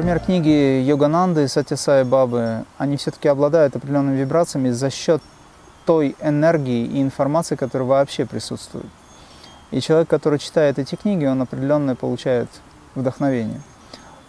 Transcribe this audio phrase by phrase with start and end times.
[0.00, 5.20] Например, книги Йогананды и Сатисай Бабы, они все-таки обладают определенными вибрациями за счет
[5.84, 8.86] той энергии и информации, которая вообще присутствует.
[9.70, 12.48] И человек, который читает эти книги, он определенно получает
[12.94, 13.60] вдохновение.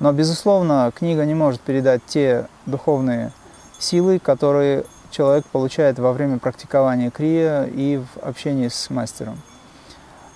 [0.00, 3.30] Но, безусловно, книга не может передать те духовные
[3.78, 9.40] силы, которые человек получает во время практикования крия и в общении с мастером.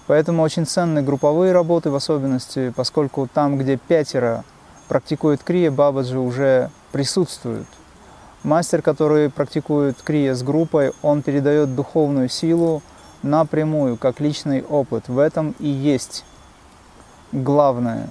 [0.06, 4.44] Поэтому очень ценны групповые работы в особенности, поскольку там, где пятеро
[4.88, 7.66] практикуют крия, бабаджи уже присутствуют.
[8.42, 12.82] Мастер, который практикует крия с группой, он передает духовную силу
[13.22, 15.08] напрямую, как личный опыт.
[15.08, 16.24] В этом и есть
[17.32, 18.08] главное.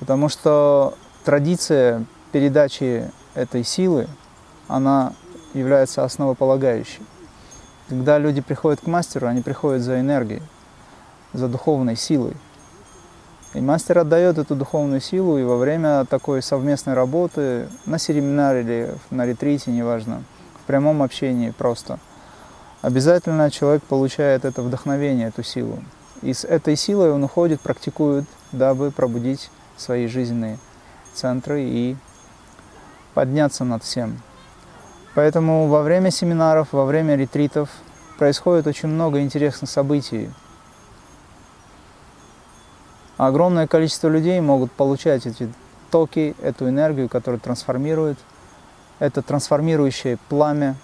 [0.00, 0.94] Потому что
[1.24, 4.08] традиция передачи этой силы,
[4.68, 5.12] она
[5.52, 7.02] является основополагающей.
[7.88, 10.42] Когда люди приходят к мастеру, они приходят за энергией,
[11.32, 12.34] за духовной силой.
[13.54, 18.94] И мастер отдает эту духовную силу, и во время такой совместной работы, на семинаре или
[19.10, 20.24] на ретрите, неважно,
[20.62, 22.00] в прямом общении просто,
[22.82, 25.78] обязательно человек получает это вдохновение, эту силу.
[26.20, 30.58] И с этой силой он уходит, практикует, дабы пробудить свои жизненные
[31.12, 31.96] центры и
[33.14, 34.20] подняться над всем.
[35.14, 37.68] Поэтому во время семинаров, во время ретритов
[38.18, 40.28] происходит очень много интересных событий.
[43.16, 45.52] Огромное количество людей могут получать эти
[45.90, 48.18] токи, эту энергию, которая трансформирует.
[48.98, 50.76] Это трансформирующее пламя,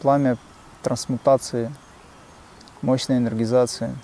[0.00, 0.36] пламя
[0.82, 1.72] трансмутации,
[2.82, 3.96] мощной энергизации.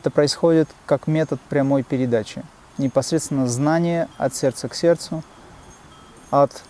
[0.00, 2.42] Это происходит как метод прямой передачи.
[2.78, 5.22] Непосредственно знание от сердца к сердцу,
[6.30, 6.62] от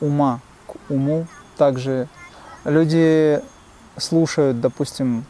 [0.00, 1.26] ума к уму,
[1.56, 2.08] также
[2.64, 3.42] люди
[3.96, 5.24] слушают, допустим,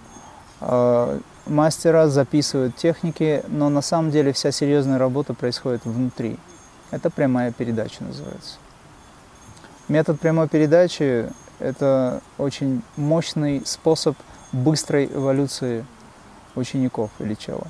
[0.60, 6.38] э, мастера, записывают техники, но на самом деле вся серьезная работа происходит внутри.
[6.90, 8.56] Это прямая передача называется.
[9.88, 14.16] Метод прямой передачи– это очень мощный способ
[14.52, 15.84] быстрой эволюции
[16.54, 17.66] учеников или чела.